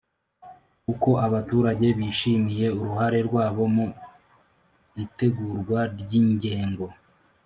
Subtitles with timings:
[0.91, 3.85] Uko abaturage bishimiye uruhare rwabo mu
[5.03, 6.85] itegurwa ry ingengo